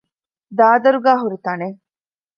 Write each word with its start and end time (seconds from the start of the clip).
ދާދަރުގައި 0.57 1.19
ހުރި 1.21 1.37
ތަނެއް 1.45 1.79